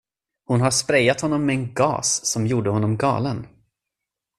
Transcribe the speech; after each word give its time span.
Hon 0.45 0.61
har 0.61 0.71
sprejat 0.71 1.21
honom 1.21 1.45
med 1.45 1.55
en 1.55 1.73
gas 1.73 2.25
som 2.25 2.47
gjorde 2.47 2.69
honom 2.69 2.97
galen. 2.97 3.47